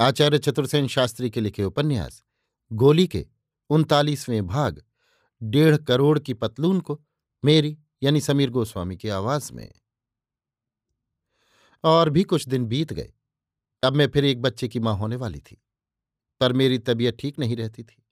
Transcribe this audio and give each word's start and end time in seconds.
आचार्य 0.00 0.38
चतुर्सेन 0.38 0.88
शास्त्री 0.88 1.30
के 1.30 1.40
लिखे 1.40 1.64
उपन्यास, 1.64 2.22
गोली 2.72 3.06
के 3.06 3.26
उनतालीसवें 3.70 4.46
भाग, 4.46 4.82
डेढ़ 5.42 5.76
करोड़ 5.76 6.18
की 6.18 6.34
पतलून 6.34 6.80
को 6.80 7.00
मेरी 7.44 7.78
यानी 8.02 8.20
समीर 8.20 8.50
गोस्वामी 8.50 8.96
की 8.96 9.08
आवाज़ 9.08 9.52
में। 9.52 9.70
और 11.84 12.10
भी 12.10 12.22
कुछ 12.22 12.48
दिन 12.48 12.66
बीत 12.66 12.92
गए। 12.92 13.12
अब 13.82 13.96
मैं 13.96 14.08
फिर 14.08 14.24
एक 14.24 14.42
बच्चे 14.42 14.68
की 14.68 14.80
माँ 14.80 14.96
होने 14.96 15.16
वाली 15.16 15.40
थी, 15.40 15.62
पर 16.40 16.52
मेरी 16.52 16.78
तबीयत 16.78 17.16
ठीक 17.20 17.38
नहीं 17.38 17.56
रहती 17.56 17.82
थी। 17.82 18.04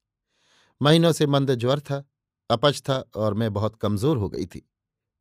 महीनों 0.80 1.12
से 1.12 1.26
मंद 1.26 1.54
ज्वर 1.54 1.80
था, 1.80 2.04
अपच 2.50 2.80
था 2.80 3.04
और 3.16 3.34
मैं 3.34 3.52
बहुत 3.52 3.76
कमज़ोर 3.76 4.16
हो 4.16 4.28
गई 4.28 4.46
थी। 4.46 4.70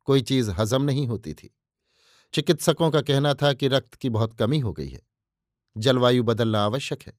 कोई 0.04 0.22
चीज़ 0.22 0.50
हजम 0.50 0.82
नहीं 0.82 1.06
होती 1.06 1.34
थी। 1.34 1.54
चिकित्सकों 2.34 2.90
का 2.90 3.00
कहना 3.02 3.34
था 3.34 3.52
कि 3.52 3.68
रक्त 3.68 3.94
की 3.94 4.10
बहुत 4.10 4.32
कमी 4.32 4.58
हो 4.58 4.72
गई 4.72 4.88
है। 4.88 5.02
जलवायु 5.76 6.22
बदलना 6.22 6.64
आवश्यक 6.64 7.02
है। 7.02 7.18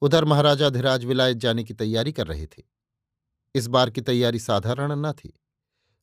उधर 0.00 0.24
महाराजा 0.24 0.70
धीराज 0.70 1.04
विलायत 1.04 1.36
जाने 1.36 1.64
की 1.64 1.74
तैयारी 1.74 2.12
कर 2.12 2.26
रहे 2.26 2.46
थे। 2.46 2.62
इस 3.54 3.66
बार 3.66 3.90
की 3.90 4.00
तैयारी 4.00 4.38
साधारण 4.38 4.92
न 4.92 5.12
थी। 5.12 5.40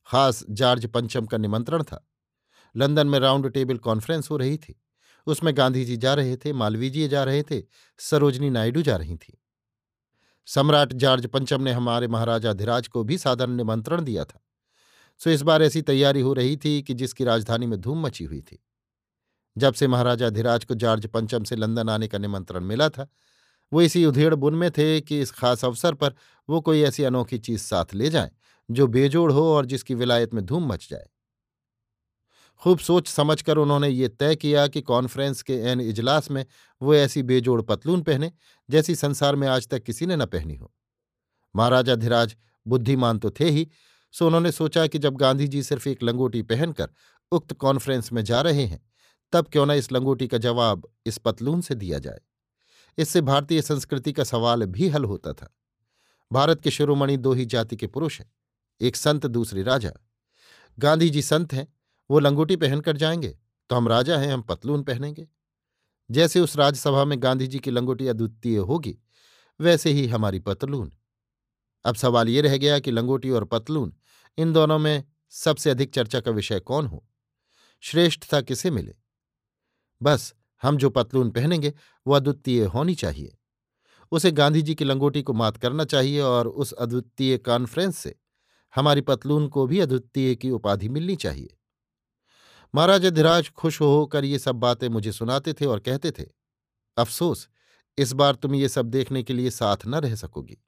खास 0.06 0.44
जॉर्ज 0.50 0.86
पंचम 0.86 1.26
का 1.26 1.38
निमंत्रण 1.38 1.82
था। 1.82 2.08
लंदन 2.76 3.06
में 3.06 3.18
राउंड 3.18 3.52
टेबल 3.52 3.78
कॉन्फ्रेंस 3.78 4.30
हो 4.30 4.36
रही 4.36 4.56
थी। 4.56 4.80
उसमें 5.26 5.56
गांधी 5.56 5.84
जी 5.84 5.96
जा 5.96 6.14
रहे 6.14 6.36
थे 6.36 6.52
मालवीय 6.52 6.90
जी 6.90 7.08
जा 7.08 7.24
रहे 7.24 7.42
थे, 7.42 7.62
सरोजनी 7.98 8.50
नायडू 8.50 8.82
जा 8.82 8.96
रही 8.96 9.16
थी। 9.16 9.42
सम्राट 10.46 10.92
जॉर्ज 10.92 11.26
पंचम 11.26 11.62
ने 11.62 11.72
हमारे 11.72 12.08
महाराजा 12.08 12.52
धीराज 12.52 12.88
को 12.88 13.04
भी 13.04 13.18
साधारण 13.18 13.52
निमंत्रण 13.52 14.02
दिया 14.02 14.24
था। 14.24 14.40
सो 15.18 15.30
इस 15.30 15.42
बार 15.42 15.62
ऐसी 15.62 15.82
तैयारी 15.82 16.20
हो 16.20 16.32
रही 16.32 16.56
थी 16.56 16.82
कि 16.82 16.94
जिसकी 16.94 17.24
राजधानी 17.24 17.66
में 17.66 17.80
धूम 17.80 18.06
मची 18.06 18.24
हुई 18.24 18.40
थी। 18.40 18.64
जब 19.58 19.74
से 19.74 19.86
महाराजा 19.88 20.30
धीराज 20.30 20.64
को 20.64 20.74
जॉर्ज 20.74 21.06
पंचम 21.06 21.44
से 21.44 21.56
लंदन 21.56 21.88
आने 21.88 22.08
का 22.08 22.18
निमंत्रण 22.18 22.64
मिला 22.64 22.88
था, 22.88 23.08
वो 23.72 23.82
इसी 23.82 24.04
उधेड़ 24.04 24.34
बुन 24.34 24.54
में 24.54 24.70
थे 24.70 25.00
कि 25.00 25.20
इस 25.20 25.30
खास 25.30 25.64
अवसर 25.64 25.94
पर 25.94 26.14
वो 26.48 26.60
कोई 26.60 26.82
ऐसी 26.82 27.04
अनोखी 27.04 27.38
चीज़ 27.38 27.60
साथ 27.60 27.94
ले 27.94 28.10
जाएँ, 28.10 28.30
जो 28.68 28.86
बेजोड़ 28.86 29.30
हो 29.32 29.44
और 29.54 29.66
जिसकी 29.66 29.94
विलायत 29.94 30.34
में 30.34 30.44
धूम 30.46 30.72
मच 30.72 30.88
जाए। 30.90 31.06
खूब 32.62 32.78
सोच 32.78 33.08
समझकर 33.08 33.58
उन्होंने 33.58 33.88
ये 33.88 34.08
तय 34.08 34.36
किया 34.36 34.66
कि 34.66 34.80
कॉन्फ्रेंस 34.80 35.42
के 35.42 35.54
एन 35.62 35.80
इजलास 35.80 36.30
में 36.30 36.44
वो 36.80 36.94
ऐसी 36.94 37.22
बेजोड़ 37.22 37.60
पतलून 37.62 38.02
पहने, 38.02 38.32
जैसी 38.68 38.94
संसार 38.94 39.36
में 39.36 39.46
आज 39.48 39.68
तक 39.68 39.82
किसी 39.82 40.06
ने 40.06 40.16
न 40.16 40.26
पहनी 40.26 40.56
हो। 40.56 40.72
महाराजा 41.54 41.94
धीराज 41.94 42.36
बुद्धिमान 42.66 43.18
तो 43.18 43.30
थे 43.30 43.50
ही, 43.50 43.68
सो 44.14 44.26
उन्होंने 44.26 44.52
सोचा 44.52 44.86
कि 44.86 44.98
जब 44.98 45.16
गांधी 45.16 45.48
जी 45.48 45.62
सिर्फ़ 45.62 45.88
एक 45.88 46.02
लंगोटी 46.02 46.42
पहनकर 46.42 46.88
उक्त 47.32 47.52
कॉन्फ्रेंस 47.52 48.12
में 48.12 48.22
जा 48.24 48.40
रहे 48.40 48.64
हैं 48.64 48.80
तब 49.32 49.48
क्यों 49.48 49.66
न 49.66 49.70
इस 49.70 49.92
लंगोटी 49.92 50.28
का 50.28 50.38
जवाब 50.38 50.88
इस 51.06 51.18
पतलून 51.18 51.60
से 51.60 51.74
दिया 51.74 51.98
जाए। 51.98 52.20
इससे 52.98 53.20
भारतीय 53.20 53.62
संस्कृति 53.62 54.12
का 54.12 54.24
सवाल 54.24 54.64
भी 54.66 54.88
हल 54.88 55.04
होता 55.04 55.32
था। 55.32 55.54
भारत 56.32 56.60
के 56.60 56.70
शिरोमणि 56.70 57.16
दो 57.16 57.32
ही 57.32 57.44
जाति 57.46 57.76
के 57.76 57.86
पुरुष 57.86 58.20
हैं, 58.20 58.30
एक 58.80 58.96
संत, 58.96 59.26
दूसरे 59.26 59.62
राजा। 59.62 59.92
गांधी 60.78 61.10
जी 61.10 61.22
संत 61.22 61.52
हैं, 61.52 61.66
वो 62.10 62.18
लंगोटी 62.18 62.56
पहनकर 62.56 62.96
जाएँगे 62.96 63.38
तो 63.70 63.76
हम 63.76 63.88
राजा 63.88 64.18
हैं, 64.18 64.32
हम 64.32 64.42
पतलून 64.42 64.82
पहनेंगे। 64.82 65.28
जैसे 66.10 66.40
उस 66.40 66.56
राजसभा 66.56 67.04
में 67.04 67.22
गांधी 67.22 67.46
जी 67.46 67.58
की 67.58 67.70
लंगोटी 67.70 68.06
अद्वितीय 68.08 68.58
होगी, 68.58 68.98
वैसे 69.60 69.90
ही 69.90 70.06
हमारी 70.06 70.38
पतलून। 70.38 70.92
अब 71.84 71.94
सवाल 71.94 72.28
ये 72.28 72.40
रह 72.40 72.56
गया 72.56 72.78
कि 72.78 72.90
लंगोटी 72.90 73.30
और 73.30 73.44
पतलून, 73.44 73.94
इन 74.38 74.52
दोनों 74.52 74.78
में 74.78 75.04
सबसे 75.30 75.70
अधिक 75.70 75.94
चर्चा 75.94 76.20
का 76.20 76.30
विषय 76.30 76.60
कौन 76.60 76.86
हो? 76.86 77.04
श्रेष्ठता 77.80 78.40
किसे 78.40 78.70
मिले? 78.70 78.94
बस, 80.02 80.34
हम 80.62 80.76
जो 80.76 80.90
पतलून 80.90 81.30
पहनेंगे, 81.30 81.74
वो 82.06 82.14
अद्वितीय 82.14 82.64
होनी 82.64 82.94
चाहिए। 82.94 83.38
उसे 84.12 84.30
गांधी 84.30 84.62
जी 84.62 84.74
की 84.74 84.84
लंगोटी 84.84 85.22
को 85.22 85.32
मात 85.32 85.56
करना 85.56 85.84
चाहिए 85.84 86.20
और 86.20 86.48
उस 86.48 86.72
अद्वितीय 86.72 87.38
कॉन्फ्रेंस 87.38 87.98
से 87.98 88.14
हमारी 88.74 89.00
पतलून 89.00 89.48
को 89.48 89.66
भी 89.66 89.80
अद्वितीय 89.80 90.34
की 90.34 90.50
उपाधि 90.50 90.88
मिलनी 90.88 91.16
चाहिए। 91.16 91.58
महाराज 92.74 93.04
अधिराज 93.04 93.50
खुश 93.50 93.80
होकर 93.80 94.24
ये 94.24 94.38
सब 94.38 94.56
बातें 94.56 94.88
मुझे 94.88 95.12
सुनाते 95.12 95.52
थे 95.52 95.66
और 95.66 95.80
कहते 95.80 96.10
थे, 96.10 96.24
अफसोस, 96.96 97.48
इस 97.98 98.12
बार 98.12 98.34
तुम 98.34 98.54
ये 98.54 98.68
सब 98.68 98.86
देखने 98.86 99.22
के 99.22 99.32
लिए 99.32 99.50
साथ 99.50 99.76
न 99.86 99.94
रह 99.94 100.14
सकोगी। 100.14 100.58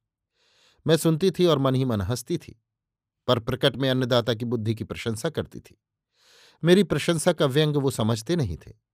मैं 0.87 0.97
सुनती 0.97 1.31
थी 1.31 1.47
और 1.47 1.59
मन 1.59 1.75
ही 1.75 1.85
मन 1.85 2.01
हंसती 2.01 2.39
थी, 2.39 2.63
पर 3.27 3.39
प्रकट 3.39 3.77
में 3.77 3.91
अन्नदाता 3.91 4.35
की 4.35 4.45
बुद्धि 4.45 4.75
की 4.75 4.85
प्रशंसा 4.85 5.31
करती 5.31 5.61
थी। 5.61 5.83
मेरी 6.65 6.83
प्रशंसा 6.83 7.33
का 7.33 7.47
व्यंग 7.47 7.77
वो 7.77 7.91
समझते 7.91 8.37
नहीं 8.37 8.57
थे। 8.57 8.90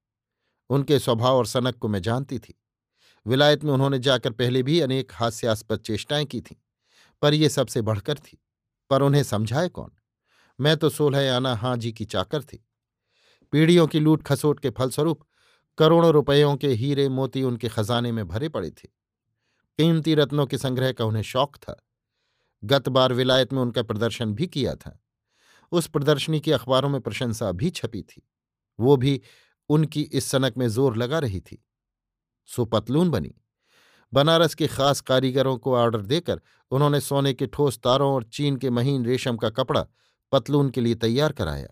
उनके 0.71 0.99
स्वभाव 0.99 1.37
और 1.37 1.47
सनक 1.47 1.77
को 1.77 1.89
मैं 1.89 2.03
जानती 2.03 2.39
थी। 2.39 2.61
विलायत 3.27 3.65
में 3.65 3.73
उन्होंने 3.73 3.99
जाकर 3.99 4.31
पहले 4.31 4.63
भी 4.63 4.81
अनेक 4.81 5.13
हास्यास्पद 5.15 5.79
चेष्टाएँ 5.79 6.25
की 6.25 6.41
थीं, 6.41 6.57
पर 7.23 7.35
ये 7.35 7.49
सबसे 7.49 7.83
बढ़कर 7.83 8.15
थी। 8.15 8.43
पर 8.91 9.03
उन्हें 9.03 9.23
समझाए 9.23 9.69
कौन? 9.69 9.91
मैं 10.61 10.77
तो 10.77 10.91
सोलह 10.91 11.37
आना 11.37 11.55
हाँ 11.55 11.77
जी 11.77 11.93
की 11.93 12.05
चाकर 12.05 12.43
थी। 12.43 12.67
पीढ़ियों 13.53 13.87
की 13.87 14.01
लूट 14.01 14.23
खसोट 14.23 14.61
के 14.61 14.71
फलस्वरूप 14.71 15.23
करोड़ों 15.79 16.13
रुपयों 16.13 16.57
के 16.57 16.69
हीरे 16.69 17.09
मोती 17.09 17.43
उनके 17.43 17.69
खजाने 17.69 18.13
में 18.13 18.29
भरे 18.29 18.49
पड़े 18.49 18.71
थे। 18.71 18.89
कीमती 19.79 20.15
रत्नों 20.15 20.47
के 20.47 20.59
संग्रह 20.59 20.93
का 20.93 21.05
उन्हें 21.05 21.23
शौक 21.23 21.57
था। 21.57 21.87
गत 22.65 22.89
बार 22.89 23.13
विलायत 23.13 23.53
में 23.53 23.61
उनका 23.61 23.83
प्रदर्शन 23.83 24.35
भी 24.35 24.47
किया 24.47 24.75
था। 24.75 25.01
उस 25.73 25.87
प्रदर्शनी 25.87 26.41
की 26.41 26.53
अखबारों 26.53 26.89
में 26.89 27.01
प्रशंसा 27.01 27.53
भी 27.53 27.71
छपी 27.71 28.03
थी। 28.03 28.29
वो 28.81 28.97
भी 28.97 29.21
उनकी 29.69 30.03
इस 30.03 30.25
सनक 30.25 30.57
में 30.57 30.69
ज़ोर 30.69 30.97
लगा 30.97 31.19
रही 31.19 31.41
थी। 31.41 31.65
सो 32.47 32.65
पतलून 32.65 33.11
बनी। 33.11 33.35
बनारस 34.13 34.55
के 34.55 34.67
खास 34.67 35.01
कारीगरों 35.01 35.57
को 35.59 35.75
ऑर्डर 35.77 36.01
देकर 36.01 36.41
उन्होंने 36.71 37.01
सोने 37.01 37.33
के 37.35 37.47
ठोस 37.47 37.79
तारों 37.79 38.15
और 38.15 38.25
चीन 38.25 38.57
के 38.57 38.71
महीन 38.71 39.07
रेशम 39.07 39.37
का 39.37 39.51
कपड़ा 39.51 39.87
पतलून 40.33 40.71
के 40.71 40.81
लिए 40.81 40.95
तैयार 40.95 41.33
कराया। 41.33 41.69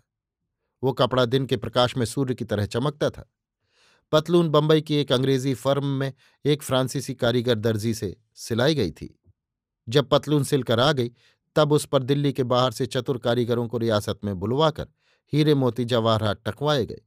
वो 0.82 0.92
कपड़ा 0.92 1.24
दिन 1.24 1.46
के 1.46 1.56
प्रकाश 1.56 1.96
में 1.96 2.06
सूर्य 2.06 2.34
की 2.34 2.44
तरह 2.44 2.66
चमकता 2.66 3.10
था। 3.10 3.30
पतलून 4.12 4.48
बंबई 4.48 4.80
की 4.80 4.94
एक 4.94 5.12
अंग्रेज़ी 5.12 5.54
फर्म 5.54 5.86
में 5.86 6.12
एक 6.44 6.62
फ्रांसीसी 6.62 7.14
कारीगर 7.14 7.54
दर्जी 7.54 7.94
से 7.94 8.16
सिलाई 8.34 8.74
गई 8.74 8.90
थी। 8.90 9.20
जब 9.88 10.08
पतलून 10.08 10.44
सिलकर 10.44 10.80
आ 10.80 10.92
गई, 10.92 11.10
तब 11.56 11.72
उस 11.72 11.86
पर 11.86 12.02
दिल्ली 12.02 12.32
के 12.32 12.42
बाहर 12.42 12.72
से 12.72 12.86
चतुर 12.86 13.18
कारीगरों 13.18 13.68
को 13.68 13.78
रियासत 13.78 14.20
में 14.24 14.38
बुलवाकर 14.38 14.88
हीरे 15.32 15.54
मोती 15.54 15.84
जवाहरात 15.84 16.42
टकवाए 16.46 16.86
गए। 16.86 17.00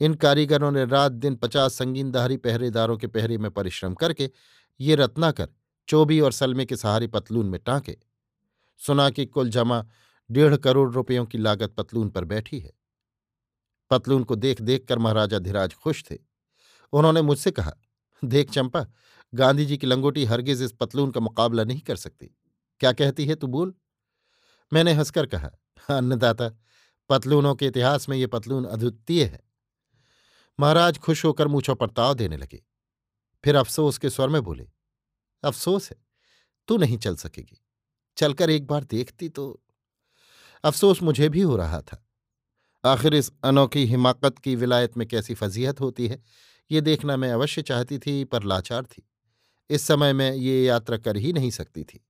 इन 0.00 0.14
कारीगरों 0.14 0.72
ने 0.72 0.84
रात 0.84 1.12
दिन 1.12 1.34
पचास 1.34 1.74
संगीनदारी 1.74 2.36
पहरेदारों 2.36 2.96
के 2.98 3.06
पहरे 3.06 3.38
में 3.38 3.50
परिश्रम 3.50 3.94
करके 3.94 4.30
ये 4.80 4.94
रत्नाकर 4.94 5.48
चोबी 5.88 6.20
और 6.20 6.32
सलमे 6.32 6.64
के 6.64 6.76
सहारे 6.76 7.06
पतलून 7.06 7.46
में 7.46 7.60
टांके। 7.60 7.96
सुना 8.78 9.10
कि 9.10 9.26
कुल 9.26 9.50
जमा 9.50 9.86
डेढ़ 10.30 10.56
करोड़ 10.56 10.92
रुपयों 10.92 11.26
की 11.26 11.38
लागत 11.38 11.70
पतलून 11.70 12.08
पर 12.08 12.24
बैठी 12.24 12.60
है। 12.60 12.72
पतलून 13.90 14.24
को 14.24 14.36
देख 14.36 14.62
देख 14.62 14.86
कर 14.88 14.98
महाराजा 14.98 15.38
धीराज 15.38 15.74
खुश 15.74 16.04
थे। 16.10 16.18
उन्होंने 16.92 17.22
मुझसे 17.22 17.50
कहा, 17.50 17.72
देख 18.24 18.50
चंपा 18.50 18.86
गांधी 19.34 19.66
जी 19.66 19.76
की 19.76 19.86
लंगोटी 19.86 20.24
हरगिज 20.24 20.62
इस 20.62 20.72
पतलून 20.72 21.10
का 21.10 21.20
मुकाबला 21.20 21.64
नहीं 21.64 21.80
कर 21.80 21.96
सकती। 21.96 22.36
क्या 22.80 22.92
कहती 22.92 23.26
है 23.26 23.34
तू 23.34 23.46
बोल? 23.46 23.74
मैंने 24.72 24.92
हंसकर 24.92 25.26
कहा 25.26 25.50
अन्नदाता, 25.96 26.50
पतलूनों 27.08 27.54
के 27.54 27.66
इतिहास 27.66 28.08
में 28.08 28.16
ये 28.16 28.26
पतलून 28.26 28.64
अद्वितीय 28.64 29.24
है। 29.24 29.49
महाराज 30.60 30.98
खुश 30.98 31.24
होकर 31.24 31.48
मूछों 31.48 31.74
पर 31.74 31.90
ताव 31.90 32.14
देने 32.14 32.36
लगे। 32.36 32.62
फिर 33.44 33.56
अफसोस 33.56 33.98
के 33.98 34.10
स्वर 34.10 34.28
में 34.28 34.42
बोले, 34.42 34.66
अफसोस 35.42 35.90
है, 35.90 35.96
तू 36.68 36.76
नहीं 36.76 36.98
चल 36.98 37.16
सकेगी। 37.16 37.60
चलकर 38.16 38.50
एक 38.50 38.66
बार 38.66 38.84
देखती 38.84 39.28
तो 39.28 39.62
अफसोस 40.64 41.02
मुझे 41.02 41.28
भी 41.28 41.40
हो 41.40 41.56
रहा 41.56 41.80
था। 41.82 42.04
आखिर 42.84 43.14
इस 43.14 43.30
अनोखी 43.44 43.86
हिमाकत 43.86 44.38
की 44.38 44.56
विलायत 44.56 44.96
में 44.96 45.06
कैसी 45.08 45.34
फजीहत 45.34 45.80
होती 45.80 46.08
है, 46.08 46.22
ये 46.70 46.80
देखना 46.80 47.16
मैं 47.16 47.32
अवश्य 47.32 47.62
चाहती 47.62 47.98
थी, 47.98 48.24
पर 48.24 48.42
लाचार 48.42 48.84
थी। 48.84 49.08
इस 49.70 49.82
समय 49.82 50.12
मैं 50.12 50.32
ये 50.32 50.64
यात्रा 50.64 50.96
कर 50.96 51.16
ही 51.16 51.32
नहीं 51.32 51.50
सकती 51.50 51.84
थी। 51.84 52.06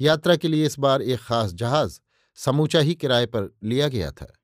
यात्रा 0.00 0.36
के 0.36 0.48
लिए 0.48 0.66
इस 0.66 0.78
बार 0.78 1.02
एक 1.02 1.20
खास 1.20 1.52
जहाज़ 1.52 2.00
समूचा 2.38 2.80
ही 2.80 2.94
किराए 2.94 3.26
पर 3.26 3.56
लिया 3.62 3.88
गया 3.88 4.10
था। 4.12 4.37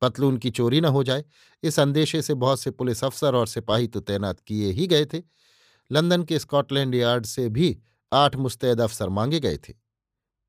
पतलून 0.00 0.38
की 0.38 0.50
चोरी 0.50 0.80
न 0.80 0.84
हो 0.84 1.04
जाए। 1.04 1.24
इस 1.62 1.80
अंदेशे 1.80 2.22
से 2.22 2.34
बहुत 2.34 2.60
से 2.60 2.70
पुलिस 2.70 3.04
अफसर 3.04 3.34
और 3.34 3.46
सिपाही 3.46 3.88
तो 3.88 4.00
तैनात 4.00 4.40
किए 4.40 4.72
ही 4.72 4.86
गए 4.86 5.06
थे। 5.06 5.22
लंदन 5.92 6.22
के 6.22 6.38
स्कॉटलैंड 6.38 6.94
यार्ड 6.94 7.26
से 7.26 7.48
भी 7.48 7.78
आठ 8.12 8.36
मुस्तैद 8.36 8.80
अफसर 8.80 9.08
मांगे 9.08 9.40
गए 9.40 9.56
थे। 9.56 9.74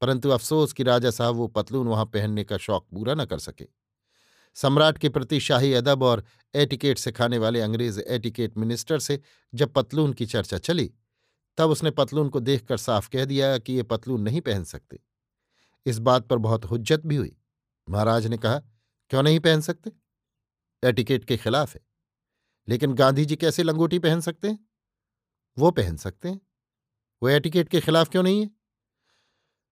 परंतु 0.01 0.30
अफसोस 0.30 0.74
कि 0.74 0.84
राजा 0.84 1.12
साहब 1.12 1.36
वो 1.36 1.48
पतलून 1.48 1.88
वहाँ 1.88 2.06
पहनने 2.06 2.44
का 2.44 2.57
शौक 2.57 2.88
पूरा 2.92 3.13
न 3.13 3.25
कर 3.25 3.40
सके। 3.40 3.66
सम्राट 4.56 4.98
के 4.98 5.10
प्रति 5.10 5.40
शाही 5.40 5.74
अदब 5.74 6.04
और 6.04 6.24
एटिकेट 6.56 6.98
सिखाने 6.98 7.38
वाले 7.38 7.62
अंग्रेज़ 7.62 8.00
एटिकेट 8.00 8.57
मिनिस्टर 8.57 9.00
से 9.00 9.22
जब 9.56 9.74
पतलून 9.74 10.13
की 10.13 10.25
चर्चा 10.25 10.57
चली, 10.57 10.94
तब 11.57 11.69
उसने 11.69 11.92
पतलून 11.92 12.30
को 12.30 12.40
देखकर 12.40 12.78
साफ़ 12.78 13.10
कह 13.10 13.25
दिया 13.25 13.57
कि 13.57 13.74
ये 13.74 13.84
पतलून 13.84 14.22
नहीं 14.22 14.42
पहन 14.42 14.63
सकते। 14.63 15.00
इस 15.86 16.00
बात 16.00 16.28
पर 16.28 16.38
बहुत 16.38 16.66
हुज्जत 16.66 17.02
भी 17.06 17.16
हुई। 17.16 17.38
महाराज 17.90 18.28
ने 18.28 18.38
कहा 18.38 18.62
क्यों 19.10 19.24
नहीं 19.24 19.40
पहन 19.40 19.62
सकते? 19.62 19.92
एटिकेट 20.84 21.26
के 21.26 21.38
खिलाफ 21.38 21.76
है। 21.76 21.82
लेकिन 22.68 22.94
गांधी 22.94 23.26
जी 23.26 23.36
कैसे 23.36 23.64
लंगोटी 23.64 24.00
पहन 24.00 24.22
सकते 24.22 24.48
हैं? 24.48 24.70
वो 25.58 25.72
पहन 25.72 25.98
सकते 25.98 26.30
हैं। 26.30 26.42
वो 27.24 27.30
एटिकेट 27.30 27.70
के 27.70 27.82
खिलाफ 27.82 28.10
क्यों 28.10 28.24
नहीं 28.24 28.42
है? 28.42 28.52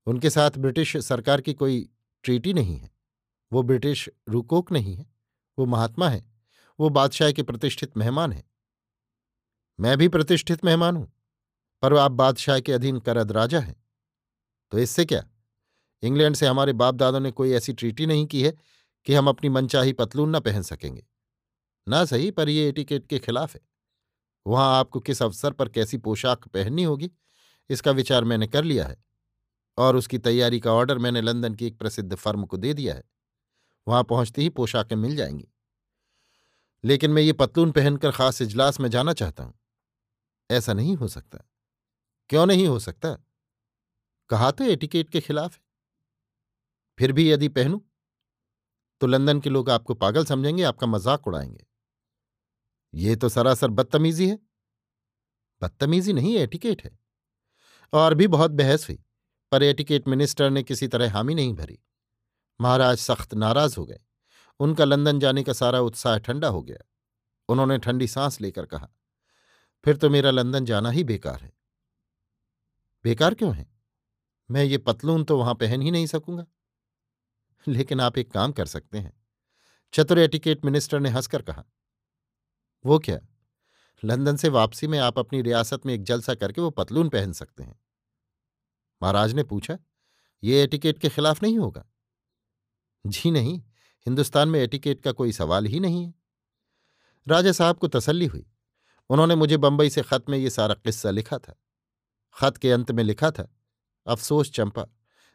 उनके 0.06 0.30
साथ 0.30 0.52
ब्रिटिश 0.52 0.98
सरकार 0.98 1.42
की 1.42 1.54
कोई 1.54 1.90
ट्रीटी 2.24 2.54
नहीं 2.54 2.78
है। 2.78 2.92
वो 3.54 3.64
ब्रिटिश 3.64 4.10
रुकोक 4.30 4.72
नहीं 4.72 4.96
है। 4.96 5.14
वो 5.60 5.66
महात्मा 5.66 6.10
है। 6.10 6.34
वो 6.80 6.90
बादशाह 6.90 7.32
के 7.32 7.44
प्रतिष्ठित 7.44 7.98
मेहमान 7.98 8.32
है। 8.32 8.44
मैं 9.80 9.98
भी 9.98 10.08
प्रतिष्ठित 10.08 10.66
मेहमान 10.66 10.98
हूँ, 10.98 11.14
पर 11.82 11.94
आप 11.94 12.12
बादशाह 12.12 12.60
के 12.60 12.74
अधीन 12.74 13.00
करद 13.00 13.32
राजा 13.32 13.60
हैं। 13.60 13.84
तो 14.72 14.80
इससे 14.80 15.06
क्या? 15.06 15.30
इंग्लैंड 16.04 16.36
से 16.36 16.48
हमारे 16.48 16.74
बाप 16.74 16.96
दादों 16.96 17.20
ने 17.20 17.32
कोई 17.32 17.52
ऐसी 17.52 17.74
ट्रीटी 17.74 18.06
नहीं 18.06 18.26
की 18.26 18.44
है 18.44 18.58
कि 19.06 19.14
हम 19.14 19.28
अपनी 19.30 19.50
मनचाही 19.50 19.94
पतलून 19.94 20.36
न 20.36 20.40
पहन 20.40 20.62
सकेंगे। 20.62 21.08
ना 21.88 22.06
सही, 22.06 22.32
पर 22.32 22.50
यह 22.50 22.68
एटिकेट 22.68 23.08
के 23.08 23.20
खिलाफ 23.20 23.54
है। 23.56 23.62
वहाँ 24.48 24.80
आपको 24.80 25.00
किस 25.00 25.22
अवसर 25.22 25.52
पर 25.52 25.70
कैसी 25.70 25.98
पोशाक 25.98 26.48
पहननी 26.48 26.84
होगी, 26.84 27.12
इसका 27.70 27.92
विचार 27.92 28.24
मैंने 28.24 28.48
कर 28.48 28.64
लिया 28.64 28.86
है। 28.88 29.04
और 29.78 29.96
उसकी 29.96 30.18
तैयारी 30.18 30.60
का 30.60 30.74
ऑर्डर 30.74 30.98
मैंने 30.98 31.22
लंदन 31.22 31.56
की 31.56 31.68
एक 31.68 31.80
प्रसिद्ध 31.80 32.16
फर्म 32.16 32.46
को 32.46 32.58
दे 32.58 32.74
दिया 32.74 32.96
है। 32.96 33.04
वहाँ 33.88 34.04
पहुँचते 34.04 34.42
ही 34.42 34.50
पोशाकें 34.50 34.96
मिल 34.96 35.16
जाएँगी। 35.16 35.48
लेकिन 36.86 37.12
मैं 37.12 37.22
ये 37.22 37.34
पतलून 37.34 37.72
पहनकर 37.72 38.12
खास 38.12 38.42
इजलास 38.42 38.80
में 38.80 38.90
जाना 38.90 39.14
चाहता 39.14 39.44
हूँ। 39.44 39.54
ऐसा 40.52 40.74
नहीं 40.74 40.96
हो 40.96 41.08
सकता। 41.08 41.40
क्यों 42.30 42.46
नहीं 42.46 42.68
हो 42.68 42.80
सकता? 42.80 43.18
कहा 44.30 44.52
तो 44.52 44.64
एटिकेट 44.64 45.10
के 45.10 45.22
खिलाफ 45.22 45.54
है। 45.54 45.62
फिर 46.98 47.12
भी 47.12 47.32
यदि 47.32 47.48
पहनूं? 47.48 47.80
तो 49.02 49.08
लंदन 49.08 49.40
के 49.40 49.50
लोग 49.50 49.70
आपको 49.70 49.94
पागल 49.94 50.26
समझेंगे, 50.26 50.64
आपका 50.64 50.88
मज़ाक 50.88 51.28
उड़ाएँगे। 51.28 51.66
ये 52.94 53.16
तो 53.16 53.30
सरासर 53.30 53.70
बदतमीजी 53.70 54.30
है। 54.30 54.40
बदतमीजी 55.62 56.14
नहीं, 56.14 56.36
एटिकेट 56.38 56.84
है। 56.84 56.98
और 57.94 58.14
भी 58.14 58.28
बहुत 58.28 58.52
बहस 58.52 58.88
हुई, 58.90 59.00
पर 59.52 59.64
एटिकेट 59.64 60.08
मिनिस्टर 60.08 60.50
ने 60.50 60.64
किसी 60.64 60.88
तरह 60.88 61.14
हामी 61.14 61.36
नहीं 61.36 61.54
भरी। 61.54 61.80
महाराज 62.60 62.98
सख्त 62.98 63.34
नाराज़ 63.34 63.76
हो 63.78 63.86
गए। 63.86 64.00
उनका 64.60 64.86
लंदन 64.86 65.20
जाने 65.20 65.44
का 65.44 65.54
सारा 65.54 65.80
उत्साह 65.80 66.18
ठंडा 66.18 66.48
हो 66.48 66.62
गया। 66.62 66.78
उन्होंने 67.50 67.78
ठंडी 67.78 68.08
सांस 68.08 68.40
लेकर 68.42 68.66
कहा, 68.66 68.90
फिर 69.86 69.98
तो 69.98 70.10
मेरा 70.10 70.32
लंदन 70.32 70.66
जाना 70.66 70.90
ही 70.90 71.04
बेकार 71.04 71.40
है। 71.42 71.52
बेकार 73.06 73.34
क्यों 73.34 73.54
है? 73.56 73.66
मैं 74.50 74.64
ये 74.64 74.78
पतलून 74.78 75.24
तो 75.24 75.38
वहाँ 75.38 75.54
पहन 75.56 75.82
ही 75.82 75.92
नहीं 75.92 76.06
सकूँगा। 76.06 76.46
लेकिन 77.72 78.00
आप 78.00 78.18
एक 78.18 78.32
काम 78.32 78.52
कर 78.52 78.66
सकते 78.66 78.98
हैं। 78.98 79.14
चतुर 79.94 80.20
एटिकेट 80.20 80.66
मिनिस्टर 80.66 81.00
ने 81.00 81.10
हंसकर 81.10 81.42
कहा, 81.42 81.66
वो 82.86 83.00
क्या? 83.00 83.20
लंदन 84.06 84.36
से 84.36 84.50
वापसी 84.50 84.88
में 84.88 85.00
आप 85.00 85.20
अपनी 85.20 85.42
रियासत 85.42 85.86
में 85.86 85.94
एक 85.94 86.04
जलसा 86.04 86.36
करके 86.36 86.62
वो 86.62 86.70
पतलून 86.70 87.10
पहन 87.10 87.34
सकते 87.34 87.64
हैं। 87.64 87.80
महाराज 89.04 89.34
ने 89.34 89.44
पूछा, 89.44 89.78
ये 90.44 90.64
एटिकेट 90.64 91.00
के 91.00 91.10
खिलाफ 91.10 91.44
नहीं 91.44 91.58
होगा? 91.58 91.86
जी 93.08 93.32
नहीं, 93.32 93.60
हिंदुस्तान 94.06 94.50
में 94.50 94.60
एटिकेट 94.60 95.02
का 95.02 95.12
कोई 95.12 95.32
सवाल 95.32 95.66
ही 95.66 95.80
नहीं 95.80 96.06
है। 96.06 96.14
राजा 97.28 97.52
साहब 97.52 97.78
को 97.78 97.88
तसल्ली 97.88 98.26
हुई। 98.26 98.52
उन्होंने 99.10 99.36
मुझे 99.36 99.58
बंबई 99.58 99.90
से 99.90 100.02
खत 100.02 100.26
में 100.30 100.38
ये 100.38 100.50
सारा 100.50 100.76
किस्सा 100.76 101.12
लिखा 101.12 101.38
था। 101.38 101.56
खत 102.34 102.58
के 102.58 102.72
अंत 102.72 102.92
में 102.92 103.04
लिखा 103.04 103.32
था, 103.32 103.56
अफसोस 104.08 104.52
चंपा 104.52 104.88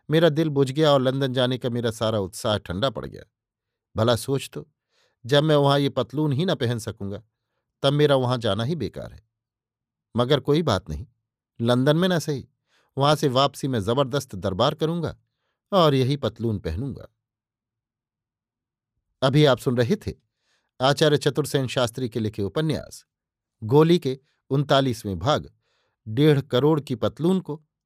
मेरा 0.09 0.29
दिल 0.29 0.49
बुझ 0.49 0.71
गया 0.71 0.93
और 0.93 1.01
लंदन 1.01 1.33
जाने 1.33 1.59
का 1.59 1.71
मेरा 1.71 1.91
सारा 1.91 2.19
उत्साह 2.19 2.57
ठंडा 2.59 2.91
पड़ 2.91 3.05
गया। 3.07 3.23
भला 3.97 4.17
सोच 4.17 4.49
तो 4.53 4.67
जब 5.25 5.43
मैं 5.45 5.57
वहाँ 5.57 5.79
ये 5.79 5.89
पतलून 5.89 6.33
ही 6.33 6.45
ना 6.45 6.55
पहन 6.55 6.79
सकूँगा, 6.79 7.23
तब 7.83 7.93
मेरा 7.93 8.17
वहाँ 8.17 8.39
जाना 8.39 8.65
ही 8.65 8.77
बेकार 8.77 9.13
है। 9.13 9.23
मगर 10.15 10.41
कोई 10.41 10.63
बात 10.63 10.89
नहीं, 10.91 11.07
लंदन 11.61 11.97
में 11.97 12.09
ना 12.09 12.19
सही, 12.19 12.49
वहाँ 12.97 13.15
से 13.17 13.29
वापसी 13.29 13.69
में 13.69 13.79
ज़बरदस्त 13.81 14.35
दरबार 14.35 14.75
करूँगा 14.75 15.17
और 15.73 15.95
यही 15.95 16.17
पतलून 16.17 16.59
पहनूँगा। 16.59 17.09
अभी 19.23 19.45
आप 19.45 19.59
सुन 19.59 19.77
रहे 19.77 19.97
थे 19.97 20.15
आचार्य 20.81 21.17
चतुर्सेन 21.19 21.67
शास्त्री 21.67 22.09
के 22.09 22.21
लिखे 22.21 22.43
उपन्यास, 22.43 23.05
गोली 23.63 23.99
के 23.99 24.19
उनतालीसवें 24.51 25.19
भाग, 25.19 25.51
डेढ़ 26.07 26.41
करोड़ 26.41 26.81
की 26.81 26.95
पतलून 26.95 27.41
को 27.41 27.63